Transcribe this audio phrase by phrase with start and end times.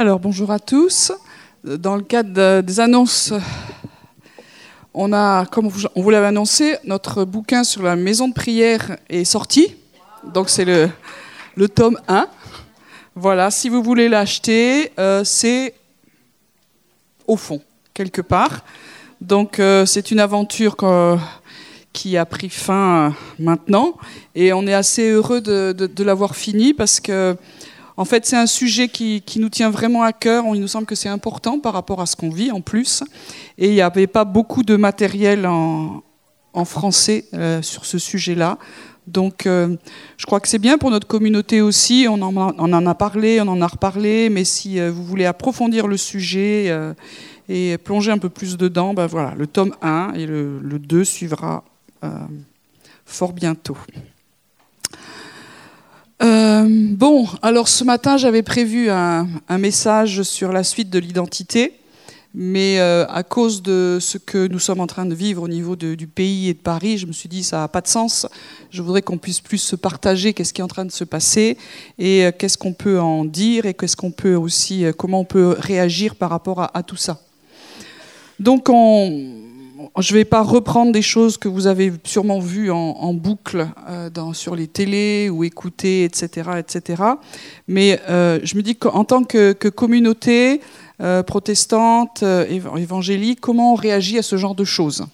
[0.00, 1.12] Alors, bonjour à tous.
[1.62, 3.34] Dans le cadre des annonces,
[4.94, 9.24] on a, comme on vous l'avait annoncé, notre bouquin sur la maison de prière est
[9.24, 9.76] sorti.
[10.32, 12.26] Donc, c'est le, tome 1.
[13.14, 15.74] Voilà, si vous voulez l'acheter, euh, c'est
[17.26, 17.60] au fond,
[17.92, 18.64] quelque part.
[19.20, 20.78] Donc, euh, c'est une aventure
[21.92, 23.98] qui a pris fin euh, maintenant.
[24.34, 27.36] Et on est assez heureux de, de l'avoir fini parce que
[28.00, 30.44] en fait, c'est un sujet qui, nous tient vraiment à cœur.
[30.54, 33.04] Il nous semble que c'est important par rapport à ce qu'on vit en plus.
[33.58, 36.02] Et il n'y avait pas beaucoup de matériel en,
[36.64, 38.56] français euh, sur ce sujet-là.
[39.06, 39.76] Donc, euh,
[40.16, 42.06] je crois que c'est bien pour notre communauté aussi.
[42.08, 44.30] On en, a parlé, on en a reparlé.
[44.30, 46.74] Mais si euh, vous voulez approfondir le sujet
[47.50, 51.04] et plonger un peu plus dedans, ben voilà, le tome 1 et le, le 2
[51.04, 51.64] suivra
[53.04, 53.76] fort bientôt.
[56.22, 59.26] Euh, bon, alors ce matin, j'avais prévu un,
[59.58, 61.72] message sur la suite de l'identité,
[62.34, 65.76] mais euh, à cause de ce que nous sommes en train de vivre au niveau
[65.76, 68.26] du pays et de Paris, je me suis dit ça n'a pas de sens.
[68.70, 71.56] Je voudrais qu'on puisse plus se partager qu'est-ce qui est en train de se passer
[71.98, 75.56] et euh, qu'est-ce qu'on peut en dire et qu'est-ce qu'on peut aussi, comment on peut
[75.58, 77.18] réagir par rapport à, à tout ça.
[78.38, 79.49] Donc on,
[79.98, 84.10] je ne vais pas reprendre des choses que vous avez sûrement vues en, boucle euh,
[84.32, 86.50] sur les télés ou écoutées, etc.
[86.58, 87.02] etc.
[87.68, 90.60] Mais euh, je me dis qu'en tant que, communauté
[91.00, 95.06] euh, protestante, évangélique, comment on réagit à ce genre de choses?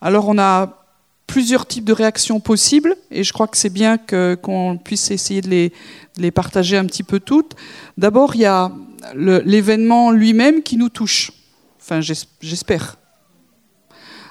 [0.00, 0.84] Alors on a
[1.26, 5.48] plusieurs types de réactions possibles et je crois que c'est bien qu'on puisse essayer de
[5.48, 5.68] les,
[6.16, 7.54] de les, partager un petit peu toutes.
[7.96, 8.72] D'abord, il y a
[9.14, 11.32] l'événement lui-même qui nous touche.
[11.80, 12.00] Enfin,
[12.40, 12.96] j'espère.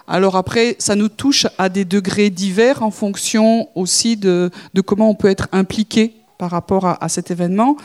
[0.07, 4.49] Alors après, ça nous touche à des degrés divers en fonction aussi de,
[4.85, 7.75] comment on peut être impliqué par rapport à, cet événement.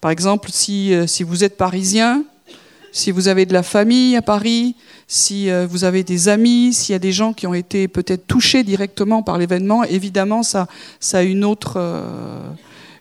[0.00, 2.24] Par exemple, si, euh, si, vous êtes parisien,
[2.90, 4.74] si vous avez de la famille à Paris,
[5.06, 8.26] si euh, vous avez des amis, s'il y a des gens qui ont été peut-être
[8.26, 10.66] touchés directement par l'événement, évidemment, ça,
[10.98, 12.40] ça a une autre, euh,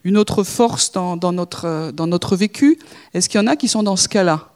[0.04, 2.78] une autre force dans, dans, notre, dans notre vécu.
[3.14, 4.50] Est-ce qu'il y en a qui sont dans ce cas-là?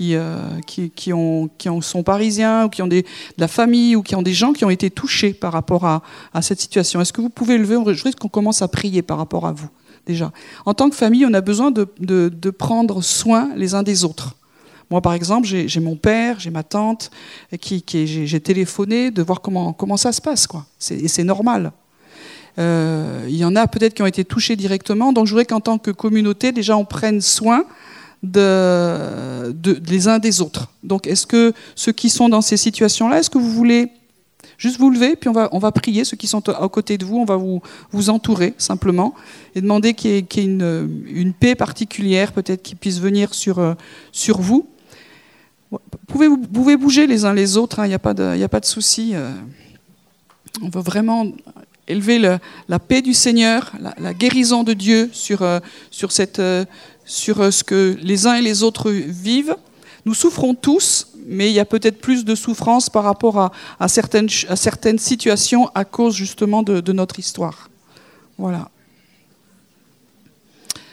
[0.00, 3.02] Euh, qui, ont, qui sont parisiens ou qui ont de
[3.38, 6.02] la famille ou qui ont des gens qui ont été touchés par rapport à,
[6.40, 7.00] cette situation.
[7.00, 9.68] Est-ce que vous pouvez lever Je voudrais qu'on commence à prier par rapport à vous,
[10.06, 10.32] déjà.
[10.66, 14.36] En tant que famille, on a besoin de, de, prendre soin les uns des autres.
[14.90, 17.10] Moi, par exemple, j'ai mon père, j'ai ma tante,
[17.60, 20.46] qui j'ai téléphoné de voir comment, comment ça se passe.
[20.46, 20.66] Quoi.
[20.90, 21.72] Et c'est normal.
[22.58, 25.12] Euh, il y en a peut-être qui ont été touchés directement.
[25.12, 27.64] Donc je voudrais qu'en tant que communauté, déjà, on prenne soin
[28.22, 29.54] de,
[29.88, 30.68] les uns des autres.
[30.82, 33.90] Donc, est-ce que ceux qui sont dans ces situations-là, est-ce que vous voulez
[34.58, 37.04] juste vous lever, puis on va, on va prier, ceux qui sont à côté de
[37.04, 37.60] vous, on va vous,
[37.90, 39.14] vous entourer simplement,
[39.56, 43.74] et demander qu'il y ait, une, une, paix particulière, peut-être qui puisse venir sur, euh,
[44.12, 44.68] sur vous.
[45.72, 48.36] Vous pouvez, vous pouvez bouger les uns les autres, il hein, n'y a pas de,
[48.36, 49.12] de souci.
[49.14, 49.32] Euh.
[50.62, 51.26] on veut vraiment
[51.88, 55.58] élever le, la paix du Seigneur, la, guérison de Dieu sur, euh,
[55.90, 56.40] sur cette,
[57.04, 59.56] sur euh, ce que les uns et les autres vivent.
[60.04, 64.28] Nous souffrons tous, mais il y a peut-être plus de souffrance par rapport à, certaines,
[64.48, 67.70] à certaines, situations à cause justement de, notre histoire.
[68.38, 68.68] Voilà.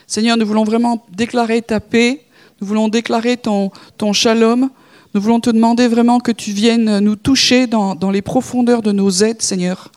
[0.06, 2.24] Seigneur, nous voulons vraiment déclarer ta paix,
[2.60, 4.70] nous voulons déclarer ton, ton shalom,
[5.14, 8.92] nous voulons te demander vraiment que tu viennes nous toucher dans, dans les profondeurs de
[8.92, 9.90] nos aides, Seigneur,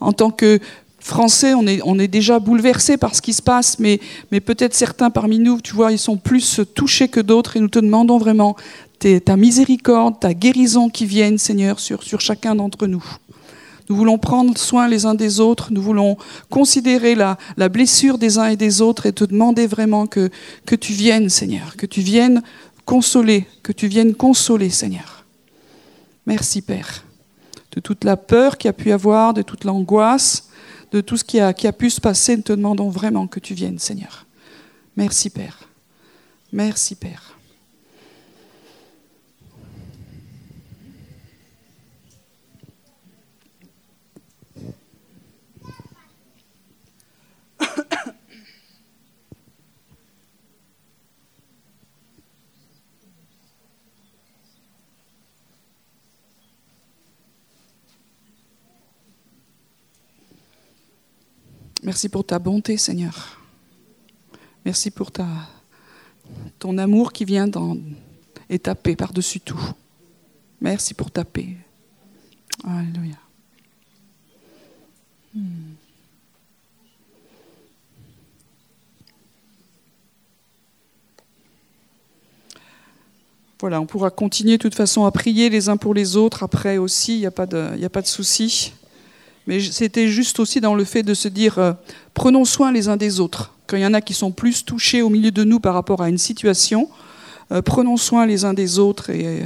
[0.00, 0.60] en tant que
[1.00, 1.66] français, on
[1.98, 3.98] est, déjà bouleversé par ce qui se passe, mais,
[4.30, 7.78] peut-être certains parmi nous, tu vois, ils sont plus touchés que d'autres et nous te
[7.78, 8.56] demandons vraiment
[8.98, 13.04] ta miséricorde, ta guérison qui vienne, Seigneur, sur, chacun d'entre nous.
[13.88, 16.16] Nous voulons prendre soin les uns des autres, nous voulons
[16.48, 20.30] considérer la, la blessure des uns et des autres et te demander vraiment que,
[20.64, 22.40] que tu viennes, Seigneur, que tu viennes
[22.84, 25.24] consoler, que tu viennes consoler, Seigneur.
[26.26, 27.04] Merci, Père,
[27.72, 30.49] de toute la peur qu'il y a pu avoir, de toute l'angoisse,
[30.92, 32.36] de tout ce qui a, pu se passer.
[32.36, 34.26] Nous te demandons vraiment que tu viennes, Seigneur.
[34.96, 35.58] Merci, Père.
[36.52, 37.36] Merci, Père.
[61.82, 63.38] Merci pour ta bonté, Seigneur.
[64.64, 65.26] Merci pour ta,
[66.58, 67.48] ton amour qui vient
[68.48, 69.60] et ta par-dessus tout.
[70.60, 71.56] Merci pour ta paix.
[72.64, 73.16] Alléluia.
[75.34, 75.74] Hmm.
[83.60, 86.78] voilà, on pourra continuer de toute façon à prier les uns pour les autres après
[86.78, 88.72] aussi, il n'y a pas de, a pas de souci.
[89.50, 91.72] Mais c'était juste aussi dans le fait de se dire, euh,
[92.14, 93.52] prenons soin les uns des autres.
[93.66, 96.02] Quand il y en a qui sont plus touchés au milieu de nous par rapport
[96.02, 96.88] à une situation,
[97.50, 99.42] euh, prenons soin les uns des autres et euh,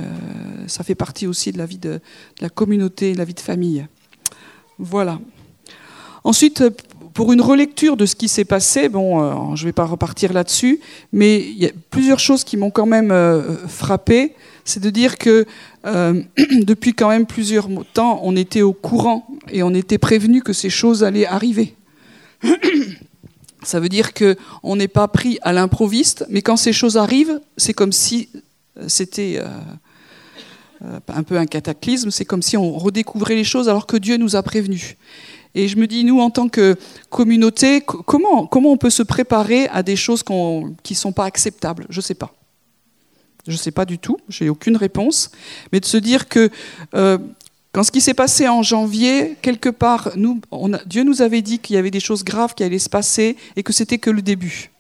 [0.67, 2.01] ça fait partie aussi de la vie de, de,
[2.43, 3.87] la communauté, de la vie de famille.
[4.79, 5.19] Voilà.
[6.23, 6.63] Ensuite,
[7.15, 10.33] pour une relecture de ce qui s'est passé, bon, euh, je ne vais pas repartir
[10.33, 10.81] là-dessus,
[11.13, 14.35] mais il y a plusieurs choses qui m'ont quand même euh, frappé.
[14.65, 15.47] C'est de dire que
[15.87, 16.23] euh,
[16.63, 20.71] depuis quand même plusieurs temps, on était au courant et on était prévenu que ces
[20.71, 21.77] choses allaient arriver.
[23.63, 27.73] Ça veut dire qu'on n'est pas pris à l'improviste, mais quand ces choses arrivent, c'est
[27.73, 28.29] comme si
[28.89, 29.41] c'était
[31.09, 34.37] un peu un cataclysme, c'est comme si on redécouvrait les choses alors que Dieu nous
[34.37, 34.97] a prévenus.
[35.55, 36.77] Et je me dis, nous, en tant que
[37.11, 41.87] communauté, comment, on peut se préparer à des choses qui ne sont pas acceptables?
[41.91, 42.35] Je ne sais pas.
[43.47, 45.31] Je ne sais pas du tout, j'ai aucune réponse.
[45.71, 46.49] Mais de se dire que
[46.95, 47.19] euh,
[47.73, 50.13] quand ce qui s'est passé en janvier, quelque part,
[50.87, 53.63] Dieu nous avait dit qu'il y avait des choses graves qui allaient se passer et
[53.63, 54.71] que c'était que le début.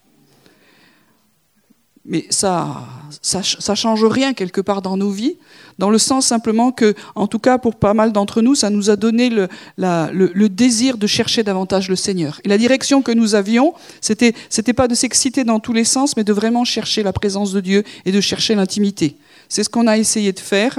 [2.06, 2.86] Mais ça,
[3.22, 5.36] ça, ça change rien quelque part dans nos vies,
[5.78, 8.90] dans le sens simplement que, en tout cas pour pas mal d'entre nous, ça nous
[8.90, 9.48] a donné le,
[9.78, 12.40] le, le, désir de chercher davantage le Seigneur.
[12.44, 13.72] Et la direction que nous avions,
[14.02, 17.52] c'était, c'était pas de s'exciter dans tous les sens, mais de vraiment chercher la présence
[17.52, 19.16] de Dieu et de chercher l'intimité.
[19.48, 20.78] C'est ce qu'on a essayé de faire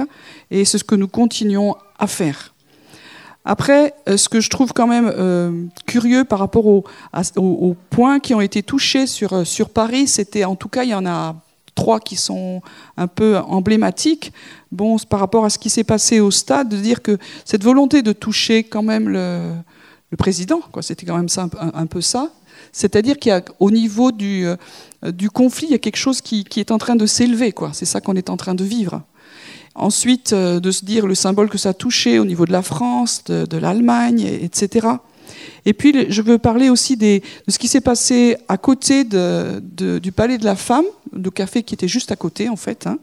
[0.50, 2.54] et c'est ce que nous continuons à faire.
[3.46, 6.84] Après, euh, ce que je trouve quand même euh, curieux par rapport aux,
[7.90, 10.94] points qui ont été touchés sur, euh, sur Paris, c'était en tout cas, il y
[10.94, 11.36] en a
[11.76, 12.60] trois qui sont
[12.96, 14.32] un peu emblématiques.
[14.72, 18.02] Bon, par rapport à ce qui s'est passé au stade, de dire que cette volonté
[18.02, 19.52] de toucher quand même le,
[20.18, 22.30] président, quoi, c'était quand même ça, un, un peu ça.
[22.72, 24.56] C'est-à-dire qu'au niveau du, euh,
[25.12, 27.70] du conflit, il y a quelque chose qui, qui est en train de s'élever, quoi.
[27.72, 29.02] C'est ça qu'on est en train de vivre.
[29.78, 32.62] Ensuite, euh, de se dire le symbole que ça a touché au niveau de la
[32.62, 34.86] France, de, l'Allemagne, etc.
[35.66, 40.38] Et puis, je veux parler aussi de ce qui s'est passé à côté du Palais
[40.38, 42.86] de la Femme, le café qui était juste à côté, en fait.
[42.86, 42.98] Hein.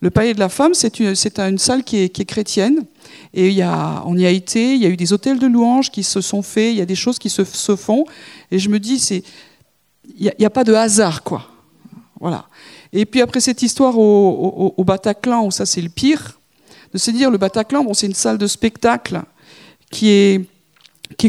[0.00, 2.84] Le Palais de la Femme, c'est une, salle qui est, chrétienne.
[3.32, 3.62] Et
[4.04, 6.42] on y a été, il y a eu des hôtels de louanges qui se sont
[6.42, 8.06] faits, il y a des choses qui se, font.
[8.50, 8.96] Et je me dis,
[10.18, 11.46] il n'y a, a, pas de hasard, quoi.
[12.18, 12.46] Voilà.
[12.92, 16.38] Et puis après cette histoire au, Bataclan, où ça c'est le pire,
[16.92, 19.22] de se dire le Bataclan, bon, c'est une salle de spectacle
[19.90, 20.46] qui est,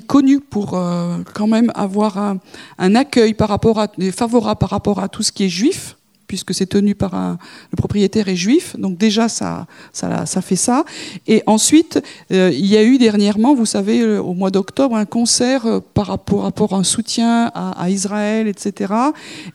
[0.08, 5.46] connue pour euh, quand même avoir un, accueil favorable par rapport à tout ce qui
[5.46, 5.96] est juif
[6.30, 7.40] puisque c'est tenu par un,
[7.72, 10.86] le propriétaire est juif, donc déjà ça, ça, ça fait ça.
[11.28, 15.06] Et ensuite, euh, il y a eu dernièrement, vous savez, euh, au mois d'octobre, un
[15.06, 18.94] concert euh, par rapport, à un soutien à, Israël, etc.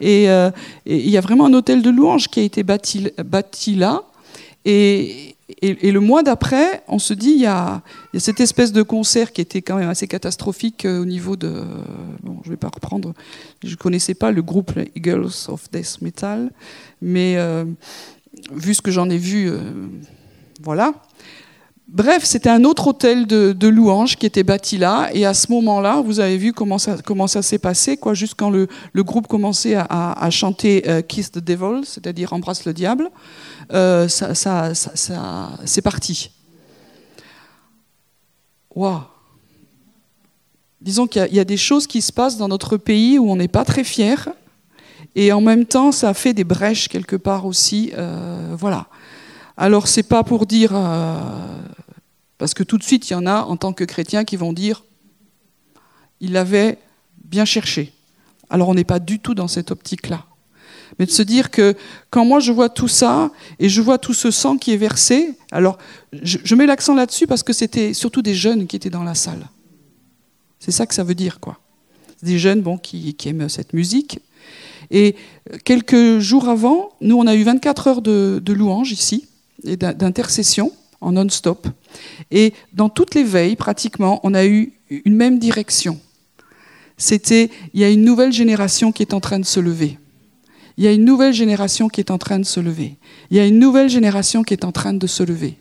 [0.00, 0.50] Et, et,
[0.86, 4.02] il y a vraiment un hôtel de louange qui a été bâti, bâti là.
[4.64, 7.82] Et, et, le mois d'après, on se dit, il y, a,
[8.16, 11.62] cette espèce de concert qui était quand même assez catastrophique au niveau de...
[12.22, 13.12] Bon, je ne vais pas reprendre,
[13.62, 16.50] je ne connaissais pas le groupe Eagles of Death Metal,
[17.02, 17.66] mais euh,
[18.52, 19.58] vu ce que j'en ai vu, euh,
[20.62, 20.94] voilà.
[21.88, 25.52] Bref, c'était un autre hôtel de, de louanges qui était bâti là, et à ce
[25.52, 29.04] moment-là, vous avez vu comment ça, comment ça s'est passé, quoi, juste quand le, le
[29.04, 33.10] groupe commençait à, chanter euh, Kiss the Devil, c'est-à-dire Embrasse le diable.
[33.72, 36.30] Euh, c'est parti.
[38.74, 39.02] Waouh
[40.80, 43.36] Disons qu'il y, y, a des choses qui se passent dans notre pays où on
[43.36, 44.28] n'est pas très fier,
[45.14, 47.92] et en même temps, ça fait des brèches quelque part aussi.
[47.96, 48.86] Euh, voilà.
[49.56, 50.72] Alors, c'est pas pour dire.
[50.74, 51.20] Euh,
[52.38, 54.52] parce que tout de suite, il y en a en tant que chrétiens qui vont
[54.52, 54.84] dire
[56.20, 56.78] il l'avait
[57.24, 57.92] bien cherché.
[58.50, 60.24] Alors, on n'est pas du tout dans cette optique-là
[60.98, 61.74] mais de se dire que
[62.10, 65.34] quand moi je vois tout ça et je vois tout ce sang qui est versé,
[65.50, 65.78] alors
[66.12, 69.48] je, mets l'accent là-dessus parce que c'était surtout des jeunes qui étaient dans la salle.
[70.60, 71.58] C'est ça que ça veut dire, quoi.
[72.22, 74.18] Des jeunes bon, qui, aiment cette musique.
[74.90, 75.16] Et
[75.64, 79.26] quelques jours avant, nous, on a eu 24 heures de, de louange ici,
[79.64, 81.66] et d'intercession en non-stop.
[82.30, 85.98] Et dans toutes les veilles, pratiquement, on a eu une même direction.
[86.96, 89.98] C'était, il y a une nouvelle génération qui est en train de se lever
[90.76, 92.96] il y a une nouvelle génération qui est en train de se lever.
[93.30, 95.56] Il y a une nouvelle génération qui est en train de se lever.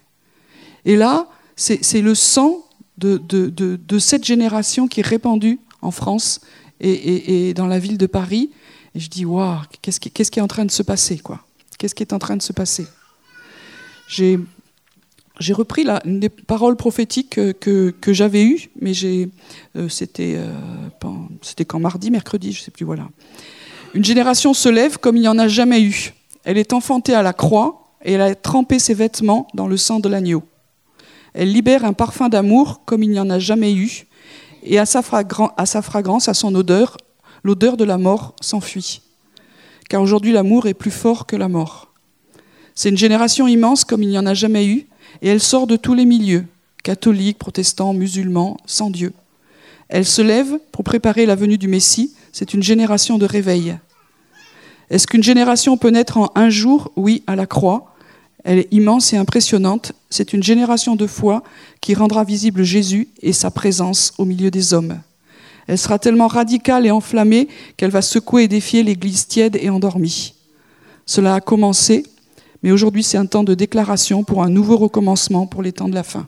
[0.85, 2.63] Et là, c'est le sang
[2.97, 6.41] de, cette génération qui est répandue en France
[6.79, 8.49] et, dans la ville de Paris.
[8.95, 11.45] Et je dis, waouh, qu'est-ce qui, qu qui, est en train de se passer quoi?
[11.77, 12.85] Qu'est-ce qui est en train de se passer?
[14.07, 18.93] J'ai repris la, une des paroles prophétiques que, j'avais eues, mais
[19.75, 20.53] euh, c'était euh,
[21.67, 23.09] quand mardi, mercredi, je sais plus, voilà.
[23.93, 26.13] Une génération se lève comme il n'y en a jamais eu.
[26.45, 29.99] Elle est enfantée à la croix, et elle a trempé ses vêtements dans le sang
[29.99, 30.43] de l'agneau.
[31.33, 34.07] Elle libère un parfum d'amour comme il n'y en a jamais eu,
[34.63, 36.97] et à sa, fragrance, à son odeur,
[37.43, 39.01] l'odeur de la mort s'enfuit.
[39.89, 41.91] Car aujourd'hui, l'amour est plus fort que la mort.
[42.73, 44.87] C'est une génération immense comme il n'y en a jamais eu,
[45.21, 46.45] et elle sort de tous les milieux,
[46.83, 49.13] catholiques, protestants, musulmans, sans Dieu.
[49.87, 53.77] Elle se lève pour préparer la venue du Messie, c'est une génération de réveil.
[54.89, 56.91] Est-ce qu'une génération peut naître en un jour?
[56.97, 57.93] Oui, à la croix.
[58.43, 59.93] Elle est immense et impressionnante.
[60.09, 61.43] C'est une génération de foi
[61.79, 64.99] qui rendra visible Jésus et sa présence au milieu des hommes.
[65.67, 67.47] Elle sera tellement radicale et enflammée
[67.77, 70.33] qu'elle va secouer et défier l'Église tiède et endormie.
[71.05, 72.03] Cela a commencé,
[72.63, 75.95] mais aujourd'hui c'est un temps de déclaration pour un nouveau recommencement pour les temps de
[75.95, 76.27] la fin.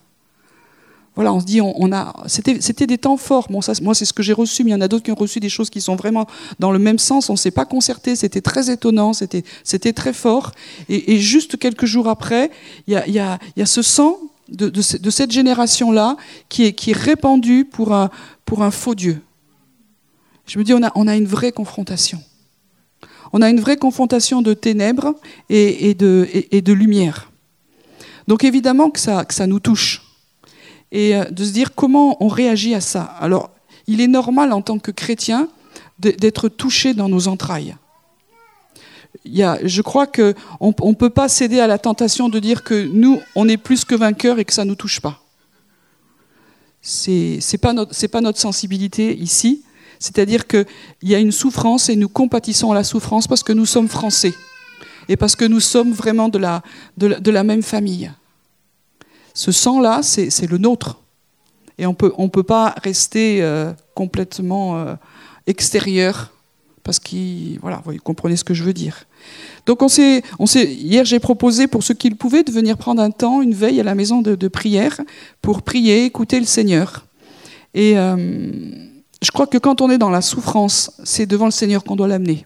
[1.15, 3.47] Voilà, on se dit, on, a, c'était, des temps forts.
[3.49, 5.11] Bon, ça, moi, c'est ce que j'ai reçu, mais il y en a d'autres qui
[5.11, 6.27] ont reçu des choses qui sont vraiment
[6.59, 7.29] dans le même sens.
[7.29, 10.51] On ne s'est pas concerté, c'était très étonnant, c'était, très fort.
[10.89, 12.51] Et, juste quelques jours après,
[12.87, 14.17] il y a, y, a, y a, ce sang
[14.49, 16.17] de, de, cette génération-là
[16.49, 18.09] qui est, qui est répandu pour un,
[18.43, 19.21] pour un faux Dieu.
[20.47, 22.21] Je me dis, on a, on a une vraie confrontation.
[23.31, 25.15] On a une vraie confrontation de ténèbres
[25.49, 27.31] et, et de, et, de lumière.
[28.27, 30.04] Donc évidemment que ça, que ça nous touche
[30.95, 33.03] et euh, de se dire comment on réagit à ça.
[33.19, 33.51] Alors,
[33.85, 35.49] il est normal en tant que chrétien
[35.99, 37.75] d'être touché dans nos entrailles.
[39.23, 42.63] Il y a, je crois qu'on ne peut pas céder à la tentation de dire
[42.63, 45.21] que nous, on est plus que vainqueurs et que ça ne nous touche pas.
[46.81, 47.73] Ce n'est pas,
[48.11, 49.63] pas notre sensibilité ici.
[49.99, 50.65] C'est-à-dire qu'il
[51.03, 54.33] y a une souffrance et nous compatissons à la souffrance parce que nous sommes français
[55.07, 56.61] et parce que nous sommes vraiment de la,
[56.97, 58.11] de la même famille.
[59.35, 61.01] Ce sang-là, c'est le nôtre.
[61.77, 64.95] Et on peut, ne on peut pas rester euh, complètement euh,
[65.45, 66.31] extérieur,
[66.83, 69.05] parce que, voilà, vous comprenez ce que je veux dire.
[69.65, 70.23] Donc on s'est,
[70.55, 73.81] hier j'ai proposé pour ceux qui le pouvaient de venir prendre un temps, une veille
[73.81, 75.01] à la maison de, prière,
[75.41, 77.05] pour prier, écouter le Seigneur.
[77.73, 78.15] Et euh,
[79.21, 82.07] je crois que quand on est dans la souffrance, c'est devant le Seigneur qu'on doit
[82.07, 82.45] l'amener.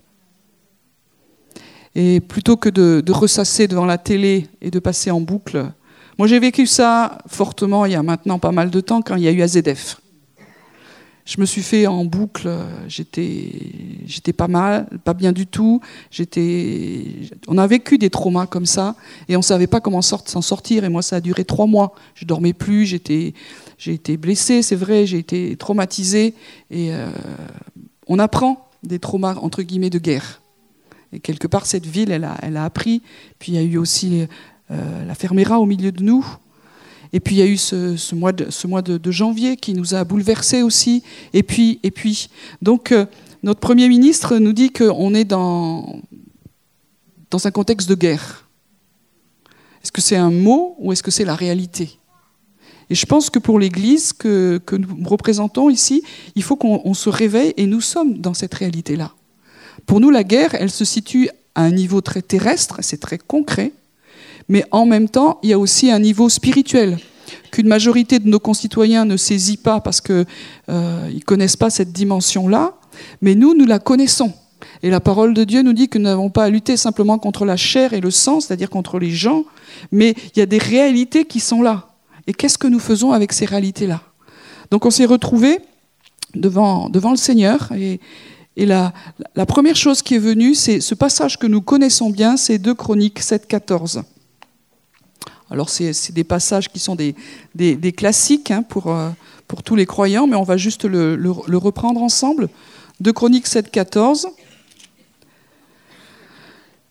[1.93, 5.71] Et plutôt que de, ressasser devant la télé et de passer en boucle,
[6.19, 9.23] moi, j'ai vécu ça fortement il y a maintenant pas mal de temps quand il
[9.23, 10.01] y a eu AZF.
[11.23, 12.49] Je me suis fait en boucle,
[12.89, 15.79] j'étais, pas mal, pas bien du tout.
[17.47, 18.97] On a vécu des traumas comme ça
[19.29, 20.83] et on savait pas comment s'en sortir.
[20.83, 21.95] Et moi, ça a duré trois mois.
[22.15, 26.33] Je dormais plus, j'ai été blessé, c'est vrai, j'ai été traumatisé.
[26.69, 27.07] Et euh,
[28.07, 30.41] on apprend des traumas entre guillemets de guerre.
[31.13, 33.03] Et quelque part, cette ville, elle a, elle a appris.
[33.39, 34.27] Puis il y a eu aussi
[34.69, 36.25] la fermera au milieu de nous.
[37.11, 41.03] Et puis il y a eu ce, mois, de, janvier qui nous a bouleversés aussi.
[41.33, 42.29] Et puis, et puis
[42.61, 43.05] donc euh,
[43.41, 46.01] notre Premier ministre nous dit qu'on est dans,
[47.31, 48.47] un contexte de guerre.
[49.83, 51.97] Est-ce que c'est un mot ou est-ce que c'est la réalité?
[52.91, 56.03] Et je pense que pour l'Église que, que, nous représentons ici,
[56.35, 59.13] il faut qu'on se réveille et nous sommes dans cette réalité-là.
[59.85, 63.71] Pour nous, la guerre, elle se situe à un niveau très terrestre, c'est très concret,
[64.49, 66.97] mais en même temps, il y a aussi un niveau spirituel
[67.51, 70.25] qu'une majorité de nos concitoyens ne saisit pas parce qu'ils
[70.69, 72.73] euh, ne connaissent pas cette dimension-là,
[73.21, 74.33] mais nous, nous la connaissons.
[74.83, 77.45] Et la parole de Dieu nous dit que nous n'avons pas à lutter simplement contre
[77.45, 79.45] la chair et le sang, c'est-à-dire contre les gens,
[79.91, 81.87] mais il y a des réalités qui sont là.
[82.27, 84.01] Et qu'est-ce que nous faisons avec ces réalités-là?
[84.71, 85.59] Donc on s'est retrouvés
[86.35, 87.99] devant, le Seigneur et,
[88.55, 88.93] et la,
[89.35, 92.73] la, première chose qui est venue, c'est ce passage que nous connaissons bien, c'est 2
[92.73, 94.03] Chroniques 7, 14.
[95.51, 97.15] Alors c'est des passages qui sont des,
[97.95, 99.09] classiques hein, pour, euh,
[99.47, 101.17] pour tous les croyants, mais on va juste le,
[101.57, 102.49] reprendre ensemble.
[102.99, 104.27] De Chroniques 7, 14.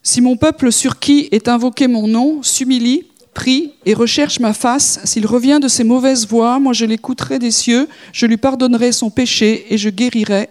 [0.03, 4.99] Si mon peuple sur qui est invoqué mon nom s'humilie, prie et recherche ma face,
[5.05, 9.11] s'il revient de ses mauvaises voies, moi je l'écouterai des cieux, je lui pardonnerai son
[9.11, 10.49] péché et je guérirai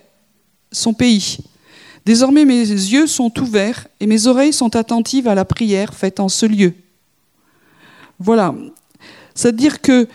[0.72, 1.40] son pays.
[2.06, 6.30] Désormais mes yeux sont ouverts et mes oreilles sont attentives à la prière faite en
[6.30, 6.74] ce lieu.
[8.20, 8.54] Voilà.
[9.36, 10.08] C'est-à-dire que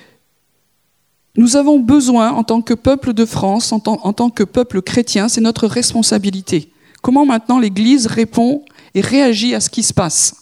[1.37, 5.41] nous avons besoin, en tant que peuple de France, en tant, que peuple chrétien, c'est
[5.41, 6.71] notre responsabilité.
[7.01, 10.37] Comment maintenant l'Église répond et réagit à ce qui se passe?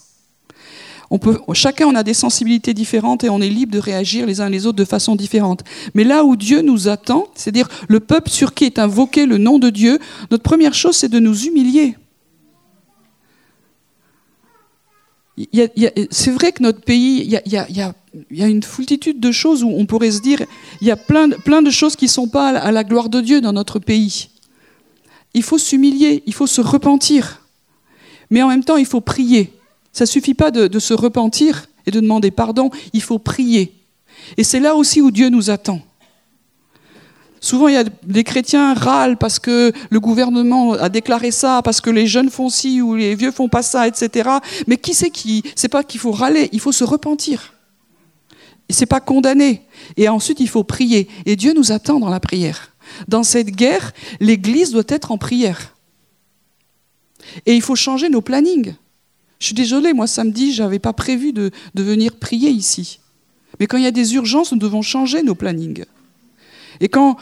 [1.55, 4.67] Chacun on a des sensibilités différentes et on est libre de réagir les uns les
[4.67, 5.65] autres de façon différente.
[5.95, 9.59] Mais là où Dieu nous attend, c'est-à-dire le peuple sur qui est invoqué le nom
[9.59, 9.99] de Dieu,
[10.31, 11.97] notre première chose c'est de nous humilier.
[16.11, 17.95] C'est vrai que notre pays, il y, a,
[18.49, 20.43] une foultitude de choses où on pourrait se dire,
[20.81, 23.41] il y a plein, de choses qui ne sont pas à la gloire de Dieu
[23.41, 24.29] dans notre pays.
[25.35, 27.47] Il faut s'humilier, il faut se repentir.
[28.31, 29.53] Mais en même temps, il faut prier.
[29.93, 33.73] Ça ne suffit pas de se repentir et de demander pardon, il faut prier.
[34.37, 35.81] Et c'est là aussi où Dieu nous attend.
[37.41, 41.81] Souvent, il y a des chrétiens râlent parce que le gouvernement a déclaré ça, parce
[41.81, 44.29] que les jeunes font ci ou les vieux font pas ça, etc.
[44.67, 47.55] Mais qui c'est qui C'est pas qu'il faut râler, il faut se repentir.
[48.69, 49.63] C'est pas condamner.
[49.97, 51.09] Et ensuite, il faut prier.
[51.27, 52.73] Et Dieu nous attend dans la prière.
[53.09, 55.75] Dans cette guerre, l'Église doit être en prière.
[57.47, 58.75] Et il faut changer nos plannings.
[59.39, 63.01] Je suis désolée, moi samedi, je n'avais pas prévu de, de venir prier ici.
[63.59, 65.85] Mais quand il y a des urgences, nous devons changer nos plannings.
[66.81, 67.17] Et quand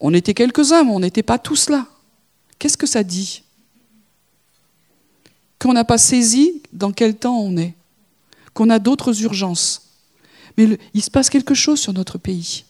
[0.00, 1.86] on était quelques-uns, mais on n'était pas tous là,
[2.58, 3.42] qu'est-ce que ça dit
[5.58, 7.74] Qu'on n'a pas saisi dans quel temps on est,
[8.54, 9.82] qu'on a d'autres urgences.
[10.56, 12.64] Mais il se passe quelque chose sur notre pays.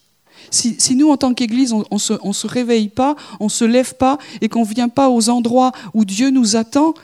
[0.51, 3.95] Si, nous, en tant qu'Église, on ne se, se, réveille pas, on ne se lève
[3.97, 6.95] pas et qu'on ne vient pas aux endroits où Dieu nous attend,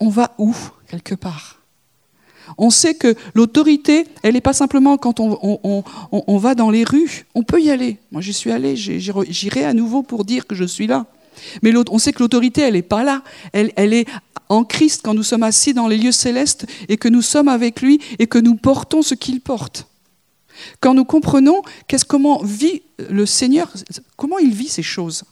[0.00, 0.54] on va où
[0.88, 1.63] quelque part?
[2.58, 7.26] On sait que l'autorité, elle n'est pas simplement quand on, va dans les rues.
[7.34, 7.98] On peut y aller.
[8.12, 11.06] Moi, j'y suis allé, j'irai à nouveau pour dire que je suis là.
[11.62, 13.22] Mais on sait que l'autorité, elle n'est pas là.
[13.52, 14.06] Elle, est
[14.48, 17.80] en Christ quand nous sommes assis dans les lieux célestes et que nous sommes avec
[17.80, 19.88] lui et que nous portons ce qu'il porte.
[20.80, 21.62] Quand nous comprenons
[22.08, 23.72] comment vit le Seigneur,
[24.16, 25.24] comment il vit ces choses.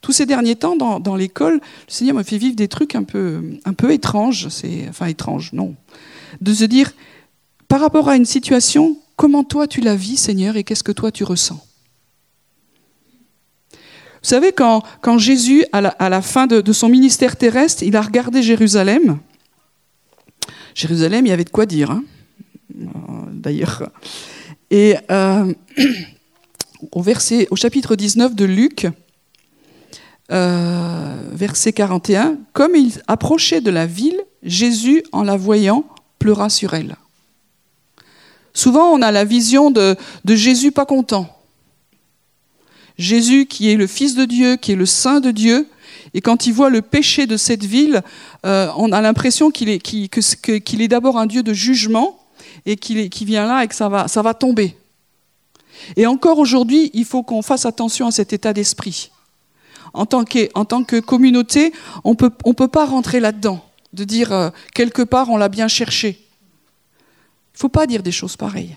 [0.00, 1.60] Tous ces derniers temps, dans, l'école, le
[1.92, 4.48] Seigneur m'a fait vivre des trucs un peu, un peu étranges.
[4.88, 5.74] enfin étranges, non.
[6.40, 6.92] De se dire,
[7.66, 11.10] par rapport à une situation, comment toi tu la vis, Seigneur, et qu'est-ce que toi
[11.10, 11.60] tu ressens?
[14.22, 14.82] Vous savez, quand,
[15.18, 19.18] Jésus, à la, fin de, son ministère terrestre, il a regardé Jérusalem,
[20.74, 22.04] Jérusalem, il y avait de quoi dire, hein
[23.32, 23.90] d'ailleurs.
[24.70, 25.52] Et euh,
[26.92, 28.86] au chapitre 19 de Luc,
[30.30, 35.84] euh, verset 41, Comme il approchait de la ville, Jésus, en la voyant,
[36.18, 36.96] pleura sur elle.
[38.52, 41.34] Souvent, on a la vision de, Jésus pas content.
[42.98, 45.68] Jésus qui est le Fils de Dieu, qui est le Saint de Dieu,
[46.14, 48.02] et quand il voit le péché de cette ville,
[48.44, 52.18] euh, on a l'impression qu'il est, qu'il, est d'abord un Dieu de jugement,
[52.66, 54.76] et qu'il, vient là et que ça va, ça va tomber.
[55.96, 59.10] Et encore aujourd'hui, il faut qu'on fasse attention à cet état d'esprit
[59.98, 61.72] en tant que, communauté,
[62.04, 66.10] on ne peut pas rentrer là-dedans, de dire euh, quelque part on l'a bien cherché.
[66.10, 68.76] Il ne faut pas dire des choses pareilles.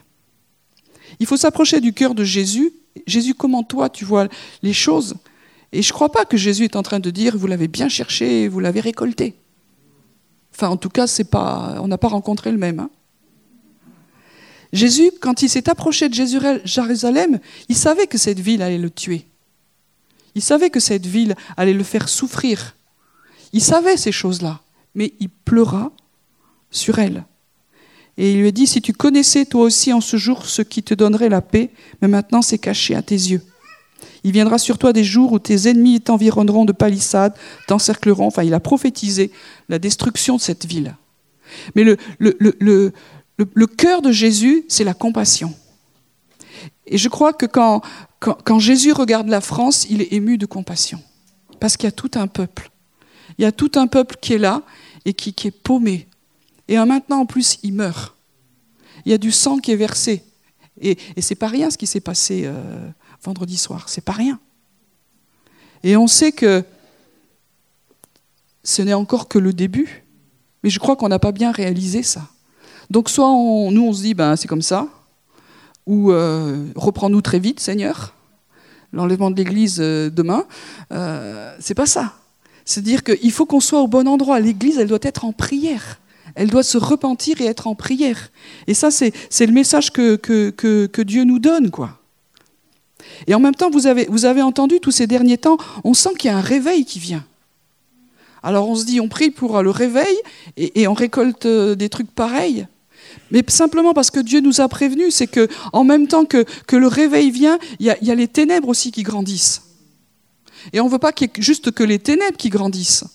[1.20, 2.74] Il faut s'approcher du cœur de Jésus.
[3.06, 4.28] Jésus, comment toi tu vois
[4.64, 5.16] les choses?
[5.72, 7.88] Et je ne crois pas que Jésus est en train de dire vous l'avez bien
[7.88, 9.36] cherché, vous l'avez récolté.
[10.54, 11.06] Enfin, en tout cas,
[11.80, 12.80] on n'a pas rencontré le même.
[12.80, 12.90] Hein.
[14.74, 16.14] Jésus, quand il s'est approché de
[16.66, 19.26] Jérusalem, il savait que cette ville allait le tuer.
[20.36, 22.76] Il savait que cette ville allait le faire souffrir.
[23.54, 24.62] Il savait ces choses-là,
[24.96, 25.92] mais il pleura
[26.70, 27.26] sur elle.
[28.18, 30.94] Et il lui dit, si tu connaissais toi aussi en ce jour ce qui te
[30.94, 33.42] donnerait la paix, mais maintenant c'est caché à tes yeux.
[34.24, 37.34] Il viendra sur toi des jours où tes ennemis t'environneront de palissades,
[37.68, 38.28] t'encercleront.
[38.28, 39.32] Enfin, il a prophétisé
[39.70, 40.96] la destruction de cette ville.
[41.76, 42.94] Mais le, le, le,
[43.38, 45.56] le cœur de Jésus, c'est la compassion.
[46.86, 47.82] Et je crois que quand,
[48.20, 51.02] quand, Jésus regarde la France, il est ému de compassion.
[51.60, 52.72] Parce qu'il y a tout un peuple.
[53.38, 54.62] Il y a tout un peuple qui est là
[55.06, 56.08] et qui, est paumé.
[56.68, 58.16] Et maintenant, en plus, il meurt.
[59.06, 60.24] Il y a du sang qui est versé.
[60.80, 62.90] Et, et c'est pas rien ce qui s'est passé euh,
[63.24, 63.90] vendredi soir.
[63.90, 64.40] C'est pas rien.
[65.84, 66.64] Et on sait que
[68.64, 70.04] ce n'est encore que le début.
[70.64, 72.28] Mais je crois qu'on n'a pas bien réalisé ça.
[72.90, 74.88] Donc soit nous on se dit ben c'est comme ça,
[75.88, 78.14] ou euh, reprends-nous très vite, Seigneur,
[78.94, 80.46] l'enlèvement de l'Église euh, demain.
[80.92, 82.14] Euh, c'est pas ça.
[82.66, 84.40] C'est dire qu'il faut qu'on soit au bon endroit.
[84.40, 86.00] L'Église, elle doit être en prière.
[86.36, 88.30] Elle doit se repentir et être en prière.
[88.68, 91.98] Et ça, c'est le message que, Dieu nous donne, quoi.
[93.28, 96.34] Et en même temps, vous avez, entendu tous ces derniers temps, on sent qu'il y
[96.34, 97.26] a un réveil qui vient.
[98.44, 100.16] Alors on se dit, on prie pour le réveil
[100.58, 102.66] et on récolte des trucs pareils
[103.32, 106.76] mais simplement parce que Dieu nous a prévenus, c'est que en même temps que, que
[106.76, 109.64] le réveil vient, il y, a, les ténèbres aussi qui grandissent.
[110.74, 113.06] Et on ne veut pas qu'il y ait juste que les ténèbres qui grandissent.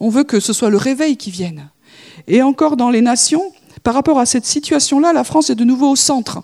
[0.00, 1.70] On veut que ce soit le réveil qui vienne.
[2.26, 5.90] Et encore dans les nations, par rapport à cette situation-là, la France est de nouveau
[5.90, 6.42] au centre.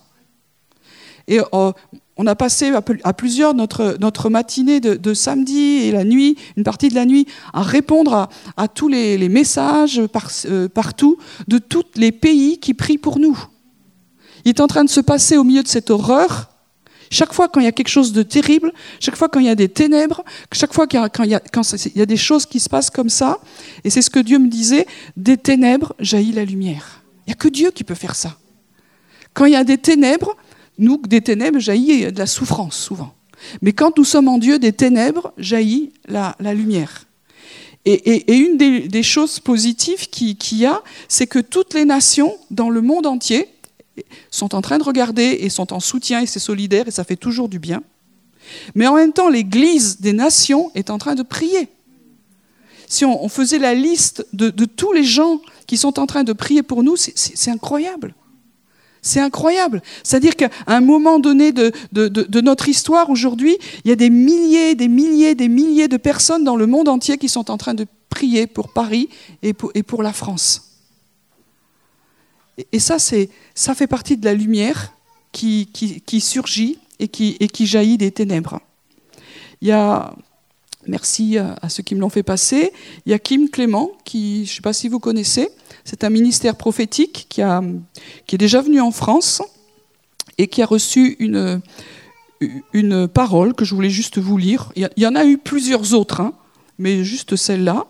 [1.27, 1.73] Et euh,
[2.19, 2.73] on a passé
[3.05, 7.27] à plusieurs notre, notre matinée de, samedi et la nuit, une partie de la nuit,
[7.55, 10.03] à répondre à, tous les, messages
[10.47, 13.39] euh, partout de tous les pays qui prient pour nous.
[14.45, 16.51] Il est en train de se passer au milieu de cette horreur.
[17.11, 19.51] Chaque fois quand il y a quelque chose de terrible, chaque fois quand il y
[19.51, 22.07] a des ténèbres, chaque fois y a, quand, il y a, quand il y a
[22.07, 23.39] des choses qui se passent comme ça,
[23.85, 27.03] et c'est ce que Dieu me disait, des ténèbres jaillit la lumière.
[27.27, 28.37] Il n'y a que Dieu qui peut faire ça.
[29.35, 30.37] Quand il y a des ténèbres,
[30.79, 33.15] nous, des ténèbres jaillit de la souffrance souvent.
[33.63, 37.07] Mais quand nous sommes en Dieu, des ténèbres jaillit la, lumière.
[37.85, 42.83] Et, une des, choses positives qu'il y a, c'est que toutes les nations dans le
[42.83, 43.49] monde entier
[44.31, 47.17] sont en train de regarder et sont en soutien et c'est solidaire et ça fait
[47.17, 47.83] toujours du bien.
[48.75, 51.69] Mais en même temps, l'Église des nations est en train de prier.
[52.87, 56.63] Si on, faisait la liste de, tous les gens qui sont en train de prier
[56.63, 58.15] pour nous, c'est incroyable.
[59.03, 59.83] C'est incroyable.
[60.03, 64.89] C'est-à-dire qu'à un moment donné de, notre histoire aujourd'hui, il y a des milliers, des
[64.89, 68.47] milliers, des milliers de personnes dans le monde entier qui sont en train de prier
[68.47, 69.09] pour Paris
[69.43, 70.73] et pour, la France.
[72.73, 74.93] Et, ça, ça fait partie de la lumière
[75.33, 75.69] qui,
[76.21, 78.61] surgit et qui, et qui jaillit des ténèbres.
[79.61, 80.15] Il y a
[80.89, 82.73] Merci à ceux qui me l'ont fait passer.
[83.07, 83.19] Il
[83.51, 85.51] Clément, qui, je ne sais pas si vous connaissez,
[85.85, 89.43] c'est un ministère prophétique qui, est déjà venu en France
[90.39, 91.61] et qui a reçu une,
[92.73, 94.73] une parole que je voulais juste vous lire.
[94.77, 96.33] Il y en a eu plusieurs autres, hein,
[96.79, 97.87] mais juste celle-là.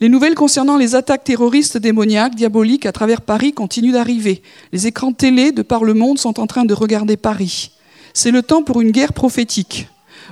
[0.00, 4.42] Les nouvelles concernant les attaques terroristes démoniaques, diaboliques à travers Paris continuent d'arriver.
[4.72, 7.70] Les écrans télé de par le monde sont en train de regarder Paris.
[8.12, 9.86] C'est le temps pour une guerre prophétique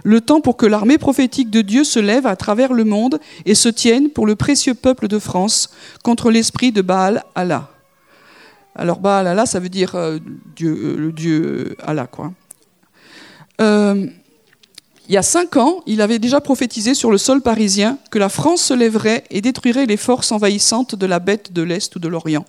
[0.05, 3.55] le temps pour que l'armée prophétique de Dieu se lève à travers le monde et
[3.55, 5.71] se tienne pour le précieux peuple de France
[6.03, 7.71] contre l'esprit de Baal Allah.
[8.75, 10.19] Alors Baal Allah, ça veut dire euh,
[10.57, 12.33] Dieu, euh, le Dieu Allah, quoi.
[13.61, 14.07] Euh,
[15.09, 18.29] il y a cinq ans, il avait déjà prophétisé sur le sol parisien que la
[18.29, 22.07] France se lèverait et détruirait les forces envahissantes de la bête de l'Est ou de
[22.07, 22.45] l'Orient,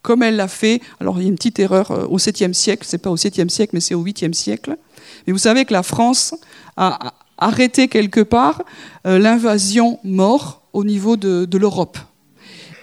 [0.00, 0.80] comme elle l'a fait.
[1.00, 3.72] Alors il y a une petite erreur au 7e siècle, c'est pas au 7e siècle,
[3.74, 4.76] mais c'est au 8e siècle.
[5.26, 6.34] Mais vous savez que la France
[6.76, 8.62] a arrêté quelque part
[9.06, 11.98] euh, l'invasion mort au niveau de, l'Europe.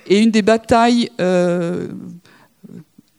[0.08, 1.88] Et une des batailles euh,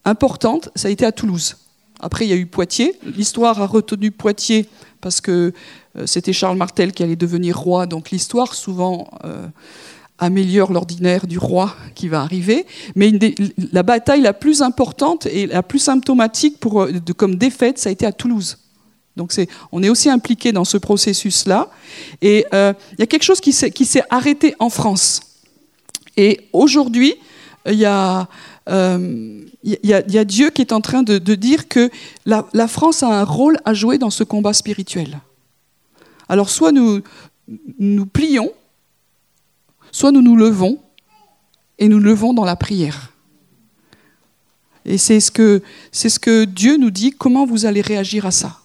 [0.04, 1.56] importantes, ça a été à Toulouse.
[2.00, 2.98] Après, il y a eu Poitiers.
[3.04, 4.68] L'histoire a retenu Poitiers
[5.00, 5.52] parce que
[5.96, 7.87] euh, c'était Charles Martel qui allait devenir roi.
[7.87, 9.11] Donc l'histoire, souvent,
[10.18, 12.66] améliore l'ordinaire du roi qui va arriver.
[12.96, 13.12] Mais
[13.72, 16.58] la bataille la plus importante et la plus symptomatique
[17.16, 18.58] comme défaite, ça a été à Toulouse.
[19.16, 19.33] Donc
[19.72, 21.68] on est aussi impliqué dans ce processus-là.
[22.20, 25.20] Et euh, il y a quelque chose qui s'est arrêté en France.
[26.16, 27.14] Et aujourd'hui,
[27.66, 28.27] il y, a,
[30.25, 31.90] Dieu qui est en train de, dire que
[32.27, 35.20] la, France a un rôle à jouer dans ce combat spirituel.
[36.29, 37.01] Alors soit nous
[37.79, 38.51] nous plions,
[39.90, 40.79] soit nous nous levons
[41.79, 43.12] et nous levons dans la prière.
[44.85, 48.62] Et c'est ce que Dieu nous dit, comment vous allez réagir à ça.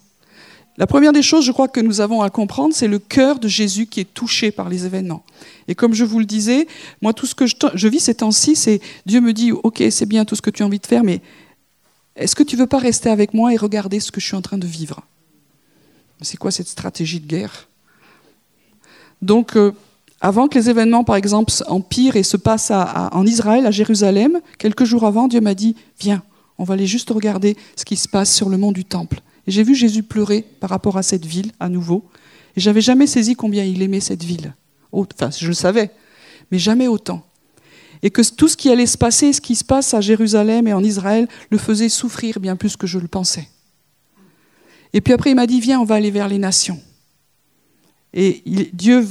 [0.77, 3.47] La première des choses, je crois, que nous avons à comprendre, c'est le cœur de
[3.47, 5.23] Jésus qui est touché par les événements.
[5.67, 6.67] Et comme je vous le disais,
[7.01, 10.23] moi, tout ce que je, vis ces temps-ci, c'est Dieu me dit, OK, c'est bien
[10.23, 11.21] tout ce que tu as envie de faire, mais
[12.15, 14.41] est-ce que tu veux pas rester avec moi et regarder ce que je suis en
[14.41, 15.01] train de vivre?
[16.21, 17.67] C'est quoi cette stratégie de guerre?
[19.23, 19.71] Donc, euh,
[20.21, 24.83] avant que les événements, par exemple, empirent et se passent en Israël, à Jérusalem, quelques
[24.83, 26.23] jours avant, Dieu m'a dit, viens,
[26.59, 29.21] on va aller juste regarder ce qui se passe sur le mont du Temple.
[29.47, 32.05] Et j'ai vu Jésus pleurer par rapport à cette ville à nouveau.
[32.55, 34.53] Et j'avais jamais saisi combien il aimait cette ville.
[34.91, 35.91] Enfin, je le savais,
[36.51, 37.25] mais jamais autant.
[38.03, 40.73] Et que tout ce qui allait se passer, ce qui se passe à Jérusalem et
[40.73, 43.47] en Israël, le faisait souffrir bien plus que je le pensais.
[44.93, 46.79] Et puis après, il m'a dit, viens, on va aller vers les nations.
[48.13, 49.05] Et Dieu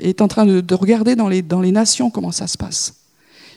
[0.00, 2.94] est en train de, regarder dans les, nations comment ça se passe.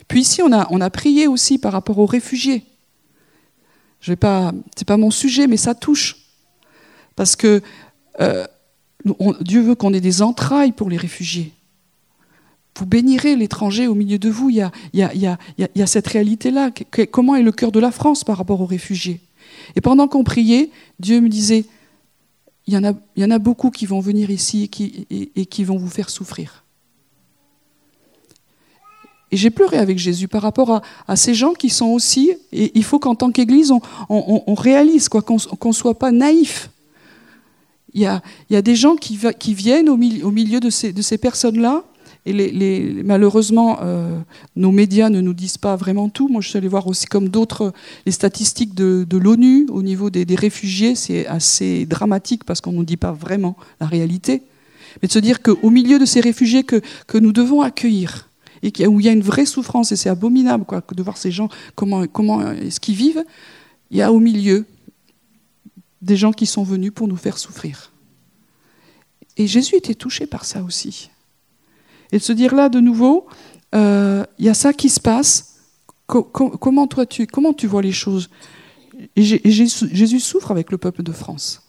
[0.07, 2.63] Puis ici, on a, prié aussi par rapport aux réfugiés.
[4.01, 4.53] Ce n'est pas
[4.97, 6.20] mon sujet, mais ça touche.
[7.21, 7.61] Parce que
[8.19, 8.47] euh,
[9.41, 11.53] Dieu veut qu'on ait des entrailles pour les réfugiés.
[12.75, 14.49] Vous bénirez l'étranger au milieu de vous.
[14.49, 16.71] Il y a, cette réalité-là.
[17.11, 19.19] Comment est le cœur de la France par rapport aux réfugiés?
[19.75, 21.65] Et pendant qu'on priait, Dieu me disait,
[22.65, 24.63] il y, en a, beaucoup qui vont venir ici
[25.11, 26.63] et qui, vont vous faire souffrir.
[29.29, 32.83] Et j'ai pleuré avec Jésus par rapport à, ces gens qui sont aussi, et il
[32.83, 33.71] faut qu'en tant qu'Église,
[34.09, 36.71] on, réalise, qu'on ne soit pas naïf.
[37.93, 38.05] Il y,
[38.55, 39.17] a, des gens qui,
[39.53, 41.83] viennent au, milieu, de ces, personnes-là,
[42.25, 44.19] et malheureusement, euh,
[44.55, 46.27] nos médias ne nous disent pas vraiment tout.
[46.27, 47.73] Moi, je suis allée voir aussi comme d'autres
[48.05, 50.95] les statistiques de, l'ONU au niveau des, réfugiés.
[50.95, 54.43] C'est assez dramatique parce qu'on ne nous dit pas vraiment la réalité.
[55.01, 56.81] Mais de se dire qu'au milieu de ces réfugiés que,
[57.17, 58.29] nous devons accueillir,
[58.61, 61.49] et où il y a une vraie souffrance, et c'est abominable de voir ces gens,
[61.75, 63.23] comment, comment est-ce qu'ils vivent,
[63.89, 64.65] il y a au milieu
[66.01, 67.91] des gens qui sont venus pour nous faire souffrir.
[69.37, 71.09] Et Jésus était touché par ça aussi.
[72.11, 73.27] Et de se dire là de nouveau,
[73.73, 75.59] euh, il y a ça qui se passe.
[76.07, 78.29] comment toi tu, comment tu vois les choses?
[79.15, 81.63] Et Jésus souffre avec le peuple de France.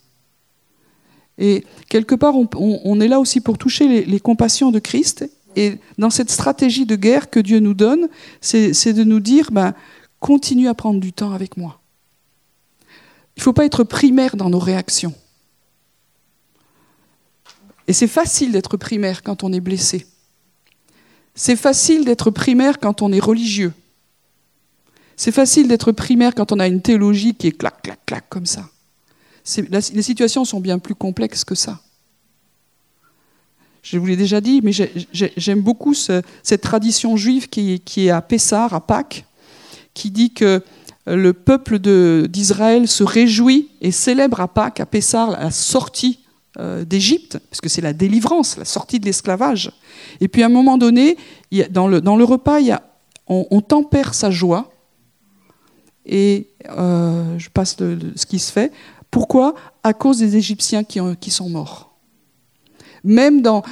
[1.38, 5.28] Et quelque part, on, est là aussi pour toucher les, les, compassions de Christ.
[5.56, 8.08] Et dans cette stratégie de guerre que Dieu nous donne,
[8.40, 9.74] c'est de nous dire, ben,
[10.20, 11.81] continue à prendre du temps avec moi.
[13.36, 15.14] Il ne faut pas être primaire dans nos réactions.
[17.88, 20.06] Et c'est facile d'être primaire quand on est blessé.
[21.34, 23.72] C'est facile d'être primaire quand on est religieux.
[25.16, 28.46] C'est facile d'être primaire quand on a une théologie qui est clac, clac, clac, comme
[28.46, 28.68] ça.
[29.58, 31.80] les situations sont bien plus complexes que ça.
[33.82, 38.22] Je vous l'ai déjà dit, mais j'aime beaucoup cette tradition juive qui, qui, est à
[38.22, 39.24] Pessar, à Pâques,
[39.92, 40.62] qui dit que
[41.06, 41.78] le peuple
[42.28, 46.20] d'Israël se réjouit et célèbre à Pâques, à Pessar, la sortie
[46.58, 49.72] euh, d'Égypte, parce que c'est la délivrance, la sortie de l'esclavage.
[50.20, 51.16] Et puis à un moment donné,
[51.70, 52.58] dans, le, repas,
[53.26, 54.70] on, tempère sa joie,
[56.04, 58.72] et euh, je passe ce qui se fait.
[59.10, 59.54] Pourquoi?
[59.82, 61.91] À cause des Égyptiens qui sont morts.
[63.04, 63.62] Même dans,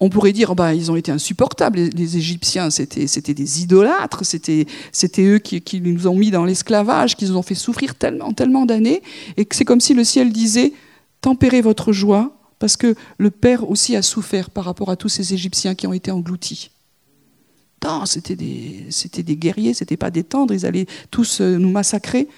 [0.00, 5.24] on pourrait dire, bah, ils ont été insupportables, les, Égyptiens, c'était, des idolâtres, c'était, c'était
[5.24, 8.66] eux qui, qui, nous ont mis dans l'esclavage, qui nous ont fait souffrir tellement, tellement
[8.66, 9.02] d'années,
[9.36, 10.72] et que c'est comme si le ciel disait,
[11.20, 15.34] tempérez votre joie, parce que le Père aussi a souffert par rapport à tous ces
[15.34, 16.70] Égyptiens qui ont été engloutis.
[17.84, 21.70] Non, c'était des, c'était des guerriers, c'était pas des tendres, ils allaient tous euh, nous
[21.70, 22.28] massacrer.